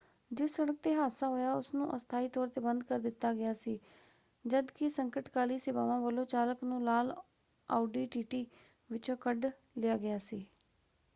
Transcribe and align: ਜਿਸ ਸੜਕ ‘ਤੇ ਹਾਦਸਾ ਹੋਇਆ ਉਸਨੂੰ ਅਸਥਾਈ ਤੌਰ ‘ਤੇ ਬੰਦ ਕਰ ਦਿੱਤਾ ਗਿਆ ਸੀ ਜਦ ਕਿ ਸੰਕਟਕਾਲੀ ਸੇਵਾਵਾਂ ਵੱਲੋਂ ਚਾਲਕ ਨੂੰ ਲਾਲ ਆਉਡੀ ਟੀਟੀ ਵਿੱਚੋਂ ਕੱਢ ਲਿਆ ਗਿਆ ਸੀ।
ਜਿਸ 0.31 0.55
ਸੜਕ 0.55 0.75
‘ਤੇ 0.83 0.93
ਹਾਦਸਾ 0.95 1.27
ਹੋਇਆ 1.27 1.51
ਉਸਨੂੰ 1.55 1.89
ਅਸਥਾਈ 1.95 2.27
ਤੌਰ 2.29 2.47
‘ਤੇ 2.49 2.61
ਬੰਦ 2.61 2.83
ਕਰ 2.83 2.99
ਦਿੱਤਾ 2.99 3.33
ਗਿਆ 3.33 3.51
ਸੀ 3.55 3.77
ਜਦ 4.45 4.71
ਕਿ 4.75 4.89
ਸੰਕਟਕਾਲੀ 4.89 5.59
ਸੇਵਾਵਾਂ 5.59 5.99
ਵੱਲੋਂ 6.01 6.25
ਚਾਲਕ 6.25 6.63
ਨੂੰ 6.63 6.83
ਲਾਲ 6.83 7.13
ਆਉਡੀ 7.69 8.05
ਟੀਟੀ 8.07 8.45
ਵਿੱਚੋਂ 8.89 9.17
ਕੱਢ 9.19 9.45
ਲਿਆ 9.77 9.97
ਗਿਆ 9.97 10.17
ਸੀ। 10.19 10.45